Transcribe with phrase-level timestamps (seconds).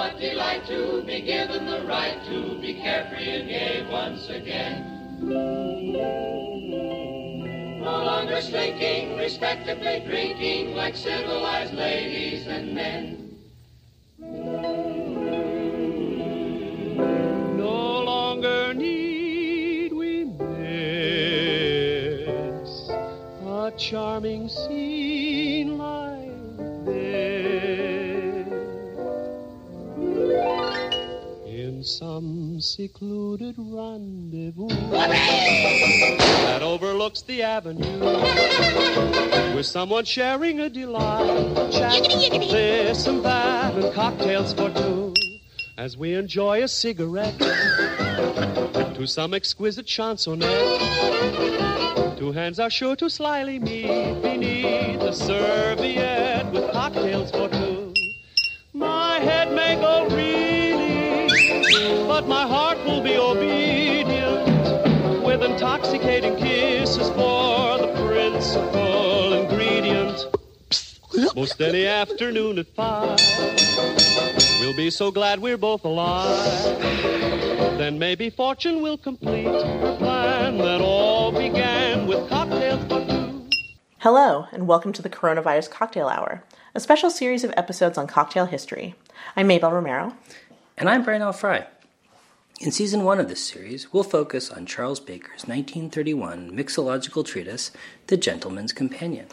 [0.00, 4.76] what delight to be given the right to be carefree and gay once again.
[7.82, 13.36] No longer slinking, respectably drinking like civilized ladies and men.
[17.58, 20.80] No longer need we miss
[23.44, 24.99] a charming scene
[32.80, 34.66] secluded rendezvous
[36.48, 38.00] that overlooks the avenue
[39.54, 42.02] with someone sharing a delight, chat,
[42.50, 45.12] this and that, and cocktails for two
[45.76, 47.38] as we enjoy a cigarette
[48.94, 50.48] to some exquisite chansonette.
[52.16, 57.92] Two hands are sure to slyly meet beneath the serviette with cocktails for two.
[58.72, 60.29] My head may go reeling,
[62.06, 70.26] but my heart will be obedient with intoxicating kisses for the principal ingredient.
[71.34, 73.18] Most any afternoon at five.
[74.60, 76.78] We'll be so glad we're both alive.
[77.78, 83.48] Then maybe fortune will complete her plan that all began with cocktails for two.
[83.98, 86.42] Hello, and welcome to the Coronavirus Cocktail Hour,
[86.74, 88.94] a special series of episodes on cocktail history.
[89.36, 90.14] I'm Mabel Romero.
[90.76, 91.32] And I'm Brian L.
[91.32, 91.66] Frye.
[92.60, 97.70] In season one of this series, we'll focus on Charles Baker's 1931 mixological treatise,
[98.08, 99.28] The Gentleman's Companion.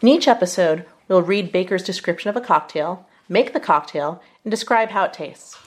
[0.00, 4.88] In each episode, we'll read Baker's description of a cocktail, make the cocktail, and describe
[4.88, 5.58] how it tastes.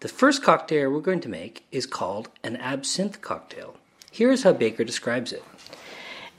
[0.00, 3.76] The first cocktail we're going to make is called an absinthe cocktail.
[4.12, 5.42] Here's how Baker describes it.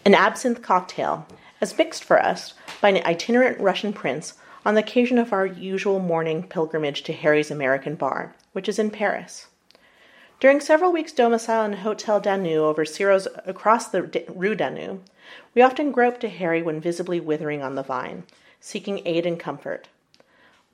[0.06, 1.26] An absinthe cocktail,
[1.62, 4.36] as mixed for us by an itinerant Russian prince
[4.68, 8.92] on the occasion of our usual morning pilgrimage to Harry's American Bar, which is in
[8.92, 9.48] Paris.
[10.42, 15.04] During several weeks' domicile in Hotel Danube over Ciro's across the D- Rue Danube,
[15.54, 18.24] we often groped to Harry when visibly withering on the vine,
[18.60, 19.90] seeking aid and comfort.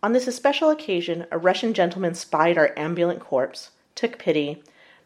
[0.02, 4.64] On this especial occasion, a Russian gentleman spied our ambulant corpse, took pity,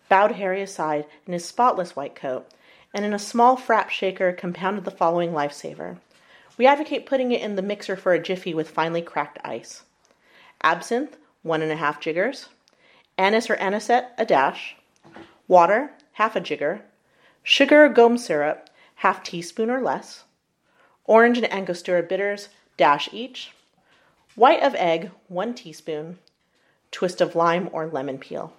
[0.09, 2.47] bowed Harry aside in his spotless white coat,
[2.93, 5.97] and in a small frap shaker compounded the following lifesaver.
[6.59, 9.81] We advocate putting it in the mixer for a jiffy with finely cracked ice.
[10.61, 12.49] Absinthe, one and a half jiggers.
[13.21, 14.75] Anise or anisette, a dash.
[15.47, 16.81] Water, half a jigger.
[17.43, 20.23] Sugar or gum syrup, half teaspoon or less.
[21.05, 23.51] Orange and Angostura bitters, dash each.
[24.33, 26.17] White of egg, one teaspoon.
[26.89, 28.53] Twist of lime or lemon peel.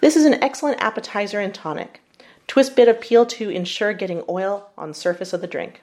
[0.00, 2.00] This is an excellent appetizer and tonic.
[2.46, 5.82] Twist bit of peel to ensure getting oil on surface of the drink.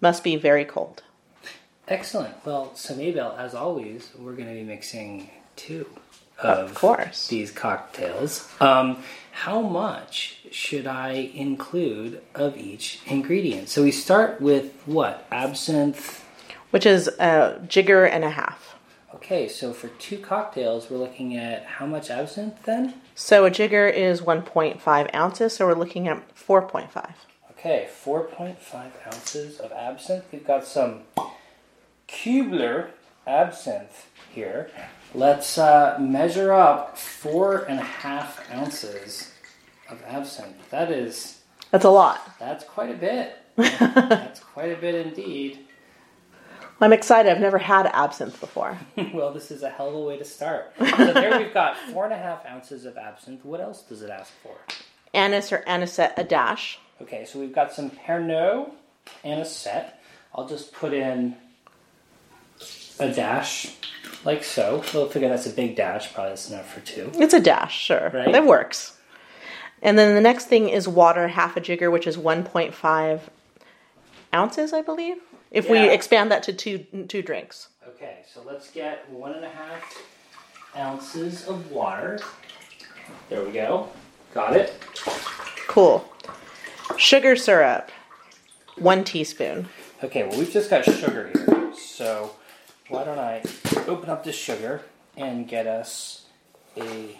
[0.00, 1.02] Must be very cold.
[1.88, 2.36] Excellent.
[2.46, 5.84] Well, so Mabel, as always, we're going to be mixing two
[6.38, 7.28] Of course.
[7.28, 8.48] these cocktails.
[8.60, 13.68] Um, how much should I include of each ingredient?
[13.68, 15.26] So we start with what?
[15.30, 16.24] Absinthe.
[16.70, 18.76] Which is a jigger and a half.
[19.14, 22.94] Okay, so for two cocktails, we're looking at how much absinthe then?
[23.14, 27.12] So a jigger is 1.5 ounces, so we're looking at 4.5.
[27.52, 30.24] Okay, 4.5 ounces of absinthe.
[30.30, 31.00] We've got some
[32.06, 32.90] Kubler
[33.26, 34.70] absinthe here.
[35.14, 39.32] Let's uh, measure up four and a half ounces
[39.88, 40.68] of absinthe.
[40.70, 42.20] That is, That's a lot.
[42.38, 43.36] that's quite a bit.
[43.56, 45.60] that's quite a bit indeed.
[46.80, 47.32] I'm excited.
[47.32, 48.78] I've never had absinthe before.
[49.14, 50.72] well, this is a hell of a way to start.
[50.78, 53.44] So there we've got four and a half ounces of absinthe.
[53.44, 54.54] What else does it ask for?
[55.12, 56.78] Anise or anisette, a dash.
[57.02, 58.70] Okay, so we've got some Pernod
[59.24, 59.94] anisette.
[60.34, 61.34] I'll just put in
[63.00, 63.74] a dash,
[64.24, 64.82] like so.
[64.92, 66.12] We'll figure that's a big dash.
[66.12, 67.10] Probably that's enough for two.
[67.14, 68.10] It's a dash, sure.
[68.12, 68.32] Right.
[68.32, 68.96] That works.
[69.82, 73.20] And then the next thing is water, half a jigger, which is 1.5
[74.34, 75.18] ounces, I believe.
[75.50, 76.78] If we expand that to two
[77.08, 77.68] two drinks.
[77.88, 80.02] Okay, so let's get one and a half
[80.76, 82.20] ounces of water.
[83.30, 83.88] There we go.
[84.34, 84.74] Got it.
[85.66, 86.06] Cool.
[86.98, 87.90] Sugar syrup,
[88.76, 89.68] one teaspoon.
[90.04, 91.72] Okay, well, we've just got sugar here.
[91.74, 92.32] So
[92.88, 93.42] why don't I
[93.88, 94.82] open up this sugar
[95.16, 96.26] and get us
[96.76, 97.18] a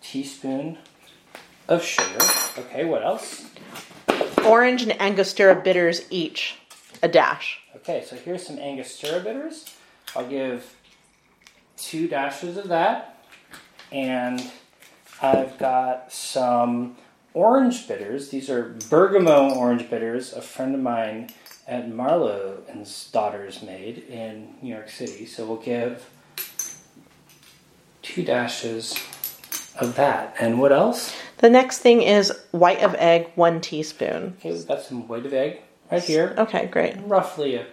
[0.00, 0.78] teaspoon
[1.68, 2.24] of sugar.
[2.58, 3.46] Okay, what else?
[4.44, 6.58] Orange and Angostura bitters each,
[7.02, 7.60] a dash.
[7.76, 9.74] Okay, so here's some Angostura bitters.
[10.14, 10.76] I'll give
[11.76, 13.24] two dashes of that.
[13.90, 14.50] And
[15.20, 16.96] I've got some
[17.34, 18.30] orange bitters.
[18.30, 20.32] These are bergamot orange bitters.
[20.32, 21.30] A friend of mine
[21.66, 25.26] at Marlow and his daughters made in New York City.
[25.26, 26.08] So we'll give
[28.02, 28.94] two dashes
[29.78, 30.34] of that.
[30.40, 31.14] And what else?
[31.38, 34.36] The next thing is white of egg, one teaspoon.
[34.38, 35.60] Okay, we've got some white of egg
[35.90, 36.34] right here.
[36.38, 36.96] Okay, great.
[37.04, 37.66] Roughly a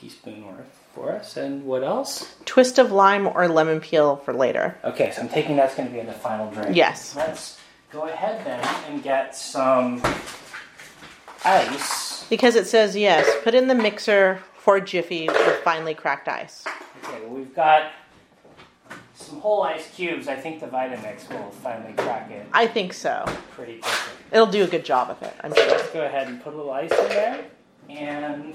[0.00, 1.36] teaspoon worth for us.
[1.36, 2.34] And what else?
[2.44, 4.78] Twist of lime or lemon peel for later.
[4.84, 6.74] Okay, so I'm taking that's going to be in the final drink.
[6.76, 7.14] Yes.
[7.16, 7.58] Let's
[7.90, 10.02] go ahead then and get some
[11.44, 12.05] ice.
[12.28, 16.64] Because it says yes, put in the mixer for Jiffy with finely cracked ice.
[17.04, 17.92] Okay, well, we've got
[19.14, 20.26] some whole ice cubes.
[20.28, 23.24] I think the Vitamix will finally crack it I think so.
[23.52, 24.12] pretty quickly.
[24.32, 25.68] It'll do a good job of it, I'm sure.
[25.68, 27.44] Let's go ahead and put a little ice in there,
[27.88, 28.54] and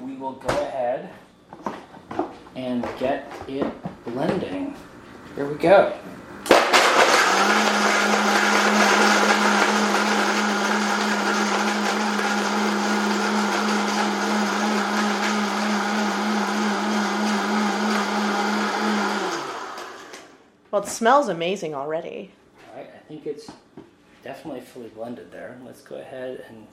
[0.00, 1.10] we will go ahead
[2.54, 3.66] and get it
[4.04, 4.76] blending.
[5.34, 5.92] Here we go.
[20.86, 22.30] It smells amazing already.
[22.70, 23.50] All right, I think it's
[24.22, 25.58] definitely fully blended there.
[25.64, 26.66] Let's go ahead and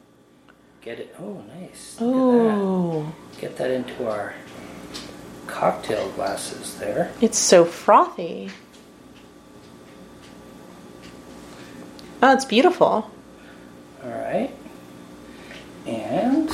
[0.82, 1.16] get it.
[1.20, 1.98] Oh, nice.
[2.00, 3.42] Oh, that.
[3.42, 4.36] Get that into our
[5.48, 7.12] cocktail glasses there.
[7.22, 8.50] it's so frothy.
[12.22, 13.12] Oh, it's beautiful.
[14.04, 14.52] All right.
[15.86, 16.50] And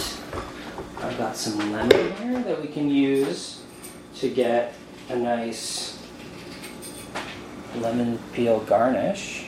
[0.97, 3.61] I've got some lemon here that we can use
[4.15, 4.73] to get
[5.09, 5.98] a nice
[7.79, 9.47] lemon peel garnish.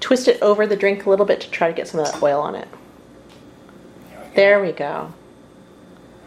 [0.00, 2.22] Twist it over the drink a little bit to try to get some of that
[2.22, 2.68] oil on it.
[4.10, 4.32] Here we go.
[4.34, 5.12] There we go.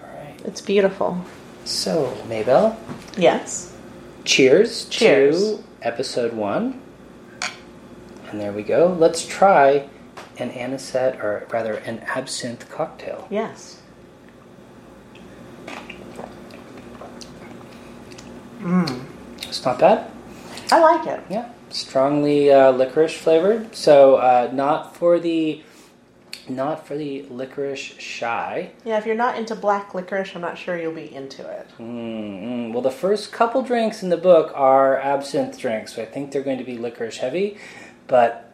[0.04, 0.42] All right.
[0.46, 1.22] It's beautiful.
[1.66, 2.78] So, Mabel,
[3.18, 3.74] Yes.
[4.24, 5.58] cheers, Cheers.
[5.58, 6.82] to episode one.
[8.32, 8.96] And there we go.
[8.98, 9.88] Let's try
[10.40, 13.28] an anisette, or rather, an absinthe cocktail.
[13.30, 13.82] Yes.
[19.48, 20.12] It's not bad.
[20.72, 21.24] I like it.
[21.30, 23.76] Yeah, strongly uh, licorice flavored.
[23.76, 25.62] So uh, not for the
[26.50, 28.72] not for the licorice shy.
[28.86, 31.68] Yeah, if you're not into black licorice, I'm not sure you'll be into it.
[31.80, 32.72] Mm-mm.
[32.72, 36.44] Well, the first couple drinks in the book are absinthe drinks, so I think they're
[36.44, 37.58] going to be licorice heavy.
[38.08, 38.50] But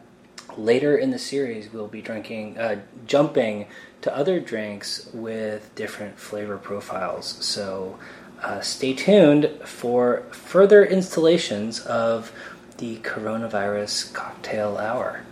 [0.56, 3.66] later in the series, we'll be drinking, uh, jumping
[4.02, 7.36] to other drinks with different flavor profiles.
[7.44, 7.98] So
[8.44, 12.32] uh, stay tuned for further installations of
[12.78, 15.22] the coronavirus cocktail hour.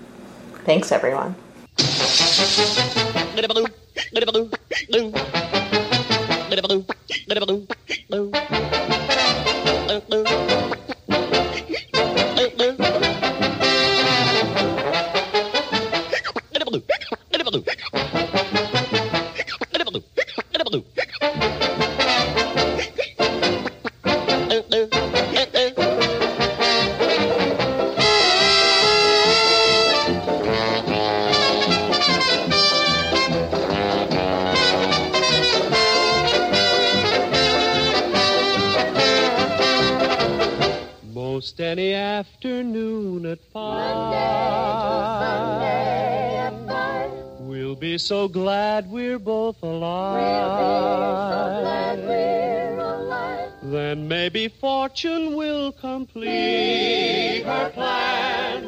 [0.64, 1.36] Thanks, everyone.
[41.32, 43.72] Most any afternoon at five.
[47.40, 50.20] We'll be so glad we're both alive.
[53.62, 58.61] Then maybe fortune will complete her plan